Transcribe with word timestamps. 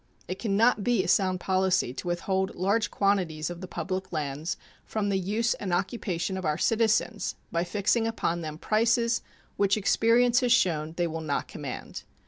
It 0.27 0.39
can 0.39 0.57
not 0.57 0.83
be 0.83 1.03
a 1.03 1.07
sound 1.07 1.39
policy 1.39 1.93
to 1.93 2.07
withhold 2.07 2.55
large 2.55 2.89
quantities 2.89 3.51
of 3.51 3.61
the 3.61 3.67
public 3.67 4.11
lands 4.11 4.57
from 4.83 5.09
the 5.09 5.19
use 5.19 5.53
and 5.53 5.71
occupation 5.71 6.37
of 6.39 6.43
our 6.43 6.57
citizens 6.57 7.35
by 7.51 7.63
fixing 7.63 8.07
upon 8.07 8.41
them 8.41 8.57
prices 8.57 9.21
which 9.57 9.77
experience 9.77 10.39
has 10.39 10.51
shown 10.51 10.93
they 10.97 11.05
will 11.05 11.21
not 11.21 11.47
command. 11.47 12.01